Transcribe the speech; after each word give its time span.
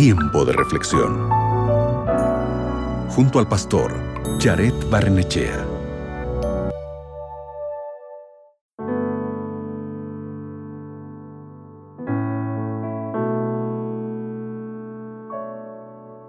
Tiempo 0.00 0.44
de 0.44 0.52
reflexión. 0.52 1.28
Junto 3.10 3.40
al 3.40 3.48
pastor 3.48 3.92
Jared 4.38 4.72
Barnechea. 4.88 5.66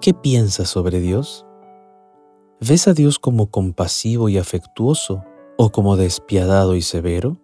¿Qué 0.00 0.12
piensas 0.12 0.68
sobre 0.68 0.98
Dios? 0.98 1.46
¿Ves 2.60 2.88
a 2.88 2.94
Dios 2.94 3.20
como 3.20 3.52
compasivo 3.52 4.28
y 4.28 4.38
afectuoso 4.38 5.22
o 5.56 5.70
como 5.70 5.96
despiadado 5.96 6.74
y 6.74 6.82
severo? 6.82 7.40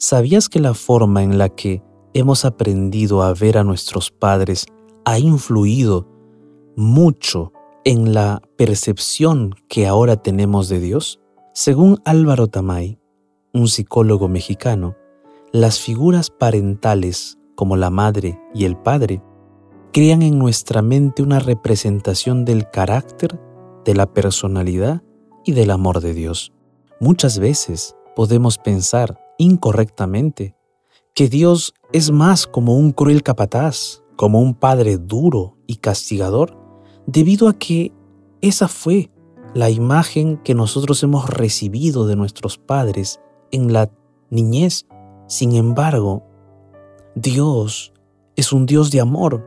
¿Sabías 0.00 0.48
que 0.48 0.58
la 0.58 0.74
forma 0.74 1.22
en 1.22 1.38
la 1.38 1.48
que 1.48 1.80
hemos 2.12 2.44
aprendido 2.44 3.22
a 3.22 3.32
ver 3.34 3.56
a 3.56 3.62
nuestros 3.62 4.10
padres 4.10 4.66
ha 5.04 5.18
influido 5.18 6.08
mucho 6.76 7.52
en 7.84 8.14
la 8.14 8.42
percepción 8.56 9.54
que 9.68 9.86
ahora 9.86 10.16
tenemos 10.16 10.68
de 10.68 10.80
Dios? 10.80 11.20
Según 11.52 12.00
Álvaro 12.04 12.48
Tamay, 12.48 12.98
un 13.52 13.68
psicólogo 13.68 14.28
mexicano, 14.28 14.96
las 15.52 15.78
figuras 15.78 16.30
parentales 16.30 17.38
como 17.54 17.76
la 17.76 17.90
madre 17.90 18.40
y 18.54 18.64
el 18.64 18.76
padre 18.76 19.22
crean 19.92 20.22
en 20.22 20.38
nuestra 20.38 20.82
mente 20.82 21.22
una 21.22 21.38
representación 21.38 22.44
del 22.44 22.68
carácter, 22.70 23.38
de 23.84 23.94
la 23.94 24.12
personalidad 24.12 25.02
y 25.44 25.52
del 25.52 25.70
amor 25.70 26.00
de 26.00 26.14
Dios. 26.14 26.52
Muchas 26.98 27.38
veces 27.38 27.94
podemos 28.16 28.58
pensar 28.58 29.20
incorrectamente 29.38 30.56
que 31.14 31.28
Dios 31.28 31.74
es 31.92 32.10
más 32.10 32.46
como 32.46 32.76
un 32.76 32.90
cruel 32.90 33.22
capataz, 33.22 34.02
como 34.16 34.40
un 34.40 34.54
padre 34.54 34.98
duro 34.98 35.56
y 35.66 35.76
castigador, 35.76 36.56
debido 37.06 37.48
a 37.48 37.54
que 37.54 37.92
esa 38.40 38.68
fue 38.68 39.10
la 39.54 39.70
imagen 39.70 40.38
que 40.38 40.54
nosotros 40.54 41.02
hemos 41.02 41.28
recibido 41.30 42.06
de 42.06 42.16
nuestros 42.16 42.58
padres 42.58 43.20
en 43.50 43.72
la 43.72 43.90
niñez. 44.30 44.86
Sin 45.28 45.54
embargo, 45.54 46.24
Dios 47.14 47.92
es 48.36 48.52
un 48.52 48.66
Dios 48.66 48.90
de 48.90 49.00
amor, 49.00 49.44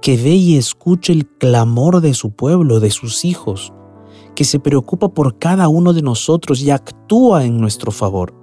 que 0.00 0.16
ve 0.16 0.30
y 0.30 0.56
escucha 0.56 1.12
el 1.12 1.26
clamor 1.26 2.00
de 2.00 2.14
su 2.14 2.30
pueblo, 2.30 2.80
de 2.80 2.90
sus 2.90 3.24
hijos, 3.24 3.72
que 4.34 4.44
se 4.44 4.58
preocupa 4.58 5.08
por 5.08 5.38
cada 5.38 5.68
uno 5.68 5.92
de 5.92 6.02
nosotros 6.02 6.62
y 6.62 6.70
actúa 6.70 7.44
en 7.44 7.60
nuestro 7.60 7.92
favor. 7.92 8.34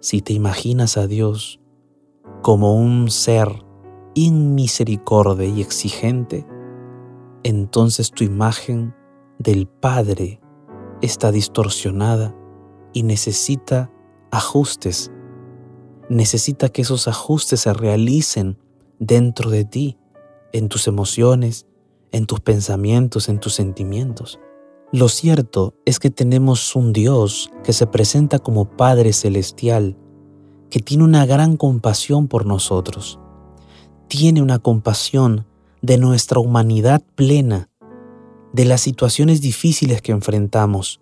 Si 0.00 0.20
te 0.20 0.32
imaginas 0.32 0.96
a 0.96 1.06
Dios 1.06 1.60
como 2.42 2.74
un 2.76 3.10
ser 3.10 3.64
inmisericordia 4.14 5.46
y 5.46 5.60
exigente, 5.60 6.46
entonces 7.42 8.10
tu 8.10 8.24
imagen 8.24 8.94
del 9.38 9.66
Padre 9.66 10.40
está 11.02 11.30
distorsionada 11.30 12.34
y 12.92 13.02
necesita 13.02 13.90
ajustes. 14.30 15.10
Necesita 16.08 16.68
que 16.68 16.82
esos 16.82 17.08
ajustes 17.08 17.60
se 17.60 17.72
realicen 17.72 18.58
dentro 18.98 19.50
de 19.50 19.64
ti, 19.64 19.98
en 20.52 20.68
tus 20.68 20.86
emociones, 20.86 21.66
en 22.12 22.26
tus 22.26 22.40
pensamientos, 22.40 23.28
en 23.28 23.40
tus 23.40 23.54
sentimientos. 23.54 24.38
Lo 24.92 25.08
cierto 25.08 25.74
es 25.84 25.98
que 25.98 26.10
tenemos 26.10 26.76
un 26.76 26.92
Dios 26.92 27.50
que 27.64 27.72
se 27.72 27.86
presenta 27.86 28.38
como 28.38 28.76
Padre 28.76 29.12
Celestial, 29.12 29.96
que 30.70 30.78
tiene 30.78 31.02
una 31.02 31.26
gran 31.26 31.56
compasión 31.56 32.28
por 32.28 32.46
nosotros. 32.46 33.18
Tiene 34.16 34.42
una 34.42 34.60
compasión 34.60 35.44
de 35.82 35.98
nuestra 35.98 36.38
humanidad 36.38 37.02
plena, 37.16 37.68
de 38.52 38.64
las 38.64 38.80
situaciones 38.80 39.40
difíciles 39.40 40.02
que 40.02 40.12
enfrentamos, 40.12 41.00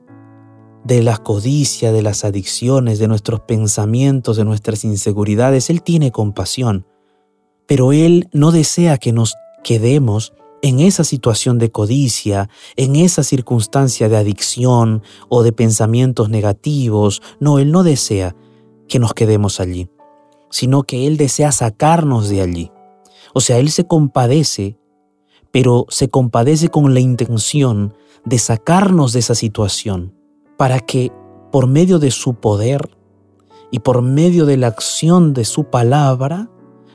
de 0.82 1.02
la 1.02 1.18
codicia, 1.18 1.92
de 1.92 2.00
las 2.00 2.24
adicciones, 2.24 2.98
de 2.98 3.08
nuestros 3.08 3.40
pensamientos, 3.40 4.38
de 4.38 4.46
nuestras 4.46 4.82
inseguridades. 4.84 5.68
Él 5.68 5.82
tiene 5.82 6.10
compasión, 6.10 6.86
pero 7.66 7.92
Él 7.92 8.30
no 8.32 8.50
desea 8.50 8.96
que 8.96 9.12
nos 9.12 9.34
quedemos 9.62 10.32
en 10.62 10.80
esa 10.80 11.04
situación 11.04 11.58
de 11.58 11.70
codicia, 11.70 12.48
en 12.76 12.96
esa 12.96 13.22
circunstancia 13.24 14.08
de 14.08 14.16
adicción 14.16 15.02
o 15.28 15.42
de 15.42 15.52
pensamientos 15.52 16.30
negativos. 16.30 17.20
No, 17.40 17.58
Él 17.58 17.72
no 17.72 17.82
desea 17.82 18.34
que 18.88 18.98
nos 18.98 19.12
quedemos 19.12 19.60
allí, 19.60 19.90
sino 20.48 20.84
que 20.84 21.06
Él 21.06 21.18
desea 21.18 21.52
sacarnos 21.52 22.30
de 22.30 22.40
allí. 22.40 22.71
O 23.34 23.40
sea, 23.40 23.58
Él 23.58 23.70
se 23.70 23.86
compadece, 23.86 24.78
pero 25.50 25.86
se 25.88 26.08
compadece 26.08 26.68
con 26.68 26.94
la 26.94 27.00
intención 27.00 27.94
de 28.24 28.38
sacarnos 28.38 29.12
de 29.12 29.20
esa 29.20 29.34
situación, 29.34 30.14
para 30.56 30.80
que 30.80 31.12
por 31.50 31.66
medio 31.66 31.98
de 31.98 32.10
su 32.10 32.34
poder 32.34 32.96
y 33.70 33.80
por 33.80 34.02
medio 34.02 34.46
de 34.46 34.56
la 34.56 34.68
acción 34.68 35.34
de 35.34 35.44
su 35.44 35.64
palabra, 35.64 36.50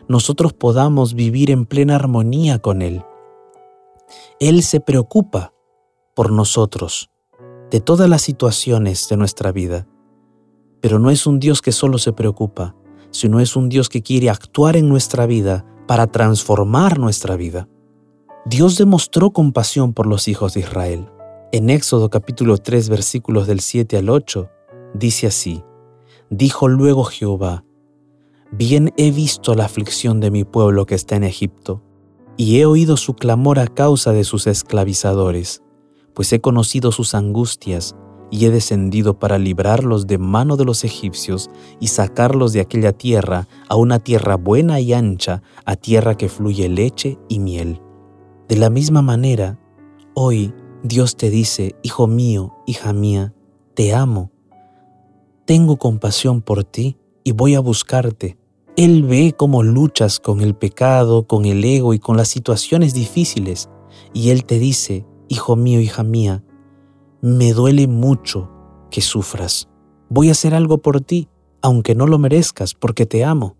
nosotros 0.08 0.53
podamos 0.53 1.14
vivir 1.14 1.52
en 1.52 1.66
plena 1.66 1.96
armonía 1.96 2.59
con 2.59 2.81
Él. 2.81 3.03
Él 4.40 4.64
se 4.64 4.80
preocupa 4.80 5.53
por 6.16 6.31
nosotros, 6.31 7.12
de 7.70 7.81
todas 7.81 8.09
las 8.09 8.22
situaciones 8.22 9.09
de 9.09 9.18
nuestra 9.18 9.52
vida. 9.52 9.88
Pero 10.81 11.00
no 11.00 11.12
es 11.12 11.28
un 11.28 11.40
Dios 11.40 11.62
que 11.62 11.72
solo 11.72 11.97
se 11.97 12.14
preocupa, 12.14 12.76
sino 13.12 13.40
es 13.40 13.56
un 13.56 13.70
Dios 13.70 13.90
que 13.90 14.02
quiere 14.02 14.30
actuar 14.30 14.78
en 14.78 14.88
nuestra 14.88 15.26
vida 15.26 15.66
para 15.88 16.08
transformar 16.08 17.00
nuestra 17.00 17.36
vida. 17.36 17.68
Dios 18.46 18.78
demostró 18.78 19.31
compasión 19.31 19.94
por 19.94 20.06
los 20.06 20.28
hijos 20.28 20.53
de 20.53 20.62
Israel. 20.62 21.09
En 21.52 21.70
Éxodo 21.70 22.09
capítulo 22.09 22.58
3 22.58 22.90
versículos 22.90 23.48
del 23.48 23.62
7 23.62 23.97
al 23.97 24.09
8 24.09 24.50
dice 24.94 25.28
así, 25.28 25.64
Dijo 26.30 26.68
luego 26.68 27.06
Jehová, 27.06 27.64
Bien 28.52 28.94
he 28.97 29.12
visto 29.12 29.56
la 29.56 29.66
aflicción 29.66 30.20
de 30.20 30.31
mi 30.31 30.44
pueblo 30.44 30.86
que 30.86 30.96
está 30.96 31.16
en 31.16 31.24
Egipto 31.24 31.81
y 32.38 32.59
he 32.59 32.66
oído 32.66 32.97
su 32.97 33.16
clamor 33.16 33.59
a 33.59 33.68
causa 33.68 34.14
de 34.14 34.24
sus 34.24 34.47
esclavizadores, 34.47 35.64
pues 36.14 36.31
he 36.31 36.40
conocido 36.40 36.92
sus 36.92 37.16
angustias 37.16 37.96
y 38.30 38.46
he 38.46 38.52
descendido 38.52 39.20
para 39.20 39.38
librarlos 39.38 40.08
de 40.08 40.18
mano 40.18 40.58
de 40.58 40.66
los 40.66 40.84
egipcios 40.84 41.50
y 41.80 41.88
sacarlos 41.88 42.54
de 42.54 42.62
aquella 42.62 42.92
tierra 42.92 43.48
a 43.70 43.76
una 43.76 44.00
tierra 44.00 44.36
buena 44.36 44.80
y 44.80 44.94
ancha, 44.94 45.42
a 45.66 45.76
tierra 45.76 46.16
que 46.16 46.30
fluye 46.30 46.70
leche 46.70 47.18
y 47.30 47.40
miel. 47.40 47.82
De 48.48 48.58
la 48.58 48.70
misma 48.70 49.02
manera, 49.02 49.60
hoy 50.14 50.54
Dios 50.84 51.16
te 51.16 51.30
dice, 51.30 51.76
Hijo 51.84 52.08
mío, 52.08 52.56
hija 52.66 52.94
mía, 52.94 53.34
te 53.74 53.94
amo, 53.94 54.32
tengo 55.48 55.78
compasión 55.78 56.42
por 56.42 56.66
ti 56.66 56.98
y 57.24 57.32
voy 57.32 57.56
a 57.56 57.62
buscarte. 57.62 58.38
Él 58.76 59.04
ve 59.04 59.34
cómo 59.36 59.64
luchas 59.64 60.20
con 60.20 60.42
el 60.42 60.56
pecado, 60.56 61.26
con 61.26 61.46
el 61.46 61.64
ego 61.64 61.94
y 61.94 62.00
con 62.00 62.18
las 62.18 62.28
situaciones 62.28 62.94
difíciles. 62.94 63.70
Y 64.14 64.32
Él 64.32 64.44
te 64.44 64.59
dice, 64.59 65.06
Hijo 65.30 65.56
mío, 65.56 65.80
hija 65.80 66.04
mía, 66.04 66.44
me 67.28 67.52
duele 67.52 67.88
mucho 67.88 68.50
que 68.90 69.02
sufras. 69.02 69.68
Voy 70.10 70.30
a 70.30 70.32
hacer 70.32 70.56
algo 70.56 70.78
por 70.78 71.02
ti, 71.02 71.28
aunque 71.62 71.94
no 71.94 72.08
lo 72.08 72.18
merezcas, 72.20 72.74
porque 72.74 73.06
te 73.06 73.26
amo. 73.26 73.58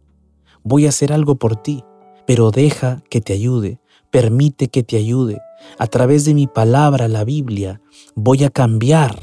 Voy 0.64 0.86
a 0.86 0.90
hacer 0.90 1.12
algo 1.12 1.36
por 1.36 1.58
ti, 1.58 1.84
pero 2.26 2.52
deja 2.52 3.04
que 3.10 3.20
te 3.20 3.34
ayude, 3.34 3.80
permite 4.10 4.70
que 4.70 4.84
te 4.84 4.96
ayude. 4.96 5.42
A 5.78 5.88
través 5.88 6.24
de 6.24 6.34
mi 6.34 6.48
palabra, 6.48 7.10
la 7.10 7.26
Biblia, 7.26 7.82
voy 8.16 8.46
a 8.46 8.50
cambiar 8.50 9.20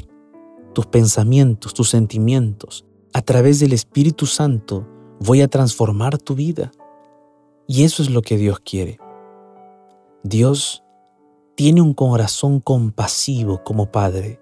tus 0.73 0.85
pensamientos, 0.85 1.73
tus 1.73 1.89
sentimientos. 1.89 2.85
A 3.13 3.21
través 3.21 3.59
del 3.59 3.73
Espíritu 3.73 4.27
Santo, 4.27 4.87
voy 5.19 5.41
a 5.41 5.47
transformar 5.47 6.19
tu 6.19 6.35
vida. 6.35 6.71
Y 7.67 7.83
eso 7.83 8.03
es 8.03 8.11
lo 8.11 8.21
que 8.21 8.37
Dios 8.37 8.59
quiere. 8.59 8.99
Dios 10.23 10.83
tiene 11.55 11.81
un 11.81 11.93
corazón 11.93 12.59
compasivo 12.59 13.63
como 13.63 13.89
Padre. 13.91 14.41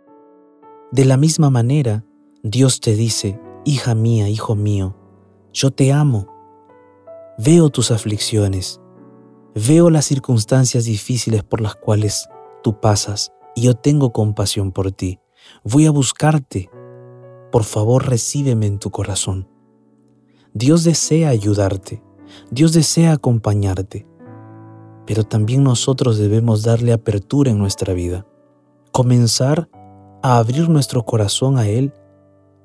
De 0.91 1.05
la 1.05 1.15
misma 1.15 1.51
manera, 1.51 2.03
Dios 2.41 2.79
te 2.79 2.95
dice, 2.95 3.39
hija 3.65 3.93
mía, 3.93 4.29
hijo 4.29 4.55
mío, 4.55 4.95
yo 5.53 5.69
te 5.69 5.93
amo. 5.93 6.27
Veo 7.37 7.69
tus 7.69 7.91
aflicciones, 7.91 8.81
veo 9.53 9.91
las 9.91 10.05
circunstancias 10.05 10.85
difíciles 10.85 11.43
por 11.43 11.61
las 11.61 11.75
cuales 11.75 12.27
tú 12.63 12.79
pasas 12.79 13.31
y 13.55 13.61
yo 13.61 13.75
tengo 13.75 14.11
compasión 14.11 14.71
por 14.71 14.91
ti. 14.91 15.19
Voy 15.63 15.85
a 15.85 15.91
buscarte. 15.91 16.71
Por 17.51 17.63
favor, 17.63 18.09
recíbeme 18.09 18.65
en 18.65 18.79
tu 18.79 18.89
corazón. 18.89 19.47
Dios 20.55 20.83
desea 20.83 21.29
ayudarte, 21.29 22.03
Dios 22.49 22.73
desea 22.73 23.13
acompañarte, 23.13 24.07
pero 25.05 25.23
también 25.23 25.63
nosotros 25.63 26.17
debemos 26.17 26.63
darle 26.63 26.93
apertura 26.93 27.51
en 27.51 27.57
nuestra 27.57 27.93
vida. 27.93 28.25
Comenzar 28.91 29.69
a 30.21 30.37
abrir 30.37 30.69
nuestro 30.69 31.03
corazón 31.03 31.57
a 31.57 31.67
Él 31.67 31.93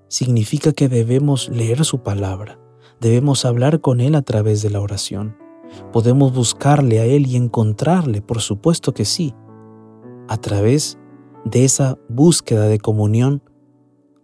significa 0.09 0.73
que 0.73 0.89
debemos 0.89 1.49
leer 1.49 1.85
su 1.85 2.03
palabra, 2.03 2.59
debemos 3.01 3.45
hablar 3.45 3.81
con 3.81 4.01
Él 4.01 4.15
a 4.15 4.23
través 4.23 4.63
de 4.63 4.71
la 4.71 4.81
oración, 4.81 5.37
Podemos 5.93 6.35
buscarle 6.35 7.01
a 7.01 7.05
Él 7.05 7.27
y 7.27 7.37
encontrarle, 7.37 8.23
por 8.23 8.41
supuesto 8.41 8.93
que 8.93 9.05
sí, 9.05 9.35
a 10.29 10.37
través 10.37 10.99
de 11.45 11.65
esa 11.65 11.99
búsqueda 12.09 12.69
de 12.69 12.79
comunión 12.79 13.43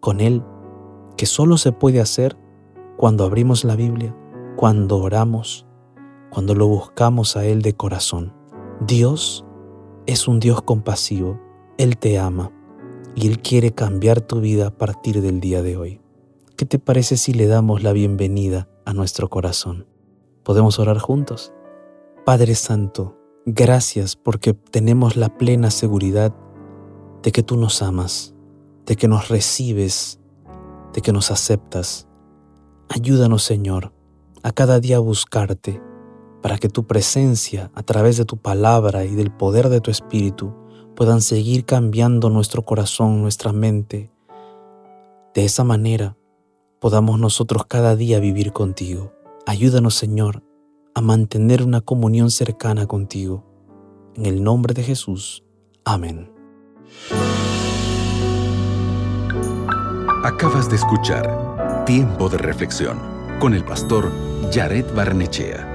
con 0.01 0.21
Él, 0.21 0.43
que 1.17 1.27
solo 1.27 1.57
se 1.57 1.73
puede 1.73 2.01
hacer 2.01 2.37
cuando 2.97 3.25
abrimos 3.25 3.65
la 3.65 3.77
Biblia, 3.77 4.17
cuando 4.57 4.99
oramos, 4.99 5.64
cuando 6.35 6.57
lo 6.57 6.67
buscamos 6.67 7.37
a 7.37 7.47
Él 7.47 7.63
de 7.63 7.75
corazón. 7.75 8.35
Dios 8.81 9.45
es 10.07 10.27
un 10.27 10.41
Dios 10.41 10.63
compasivo, 10.63 11.41
Él 11.79 11.97
te 11.97 12.19
ama 12.19 12.51
y 13.15 13.29
Él 13.29 13.39
quiere 13.39 13.71
cambiar 13.71 14.21
tu 14.21 14.41
vida 14.41 14.67
a 14.67 14.71
partir 14.77 15.23
del 15.23 15.39
día 15.39 15.63
de 15.63 15.77
hoy. 15.77 16.01
¿Qué 16.57 16.67
te 16.67 16.81
parece 16.81 17.17
si 17.17 17.33
le 17.35 17.47
damos 17.47 17.85
la 17.85 17.93
bienvenida 17.93 18.69
a 18.85 18.93
nuestro 18.93 19.31
corazón? 19.31 19.87
¿Podemos 20.43 20.81
orar 20.81 20.99
juntos? 20.99 21.53
Padre 22.25 22.57
Santo, 22.57 23.17
gracias 23.47 24.17
porque 24.17 24.55
tenemos 24.55 25.15
la 25.15 25.39
plena 25.39 25.71
seguridad 25.71 26.35
de 27.23 27.31
que 27.31 27.45
tú 27.45 27.57
nos 27.57 27.81
amas, 27.81 28.35
de 28.87 28.97
que 28.97 29.07
nos 29.07 29.29
recibes, 29.29 30.19
de 30.95 31.01
que 31.01 31.13
nos 31.13 31.31
aceptas. 31.31 32.09
Ayúdanos, 32.89 33.45
Señor, 33.45 33.93
a 34.43 34.51
cada 34.51 34.81
día 34.81 34.99
buscarte, 34.99 35.81
para 36.45 36.59
que 36.59 36.69
tu 36.69 36.87
presencia, 36.87 37.71
a 37.75 37.83
través 37.83 38.19
de 38.19 38.27
tu 38.27 38.37
palabra 38.37 39.07
y 39.07 39.15
del 39.15 39.31
poder 39.31 39.71
de 39.71 39.81
tu 39.81 39.91
Espíritu, 39.91 40.53
puedan 40.95 41.23
seguir 41.23 41.65
cambiando 41.65 42.29
nuestro 42.29 42.67
corazón, 42.67 43.23
nuestra 43.23 43.55
mente. 43.55 44.13
De 45.35 45.47
esa 45.47 45.65
manera 45.65 46.19
podamos 46.81 47.19
nosotros 47.19 47.65
cada 47.65 47.97
día 47.97 48.21
vivir 48.21 48.53
contigo. 48.53 49.15
Ayúdanos, 49.47 49.95
Señor, 49.95 50.43
a 50.95 51.01
mantener 51.01 51.63
una 51.63 51.81
comunión 51.81 52.31
cercana 52.31 52.87
contigo. 52.87 53.43
En 54.15 54.27
el 54.27 54.45
nombre 54.45 54.75
de 54.75 54.83
Jesús. 54.83 55.45
Amén. 55.87 56.31
Acabas 60.23 60.69
de 60.69 60.77
escuchar 60.77 61.85
Tiempo 61.87 62.29
de 62.29 62.37
Reflexión 62.37 62.99
con 63.41 63.55
el 63.55 63.65
pastor 63.65 64.13
Jared 64.53 64.85
Barnechea. 64.95 65.74